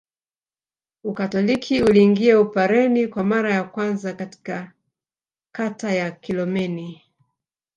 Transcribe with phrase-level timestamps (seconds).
[1.03, 4.71] Ukatoliki uliingia Upareni kwa mara ya kwanza katika
[5.51, 7.01] kata ya Kilomeni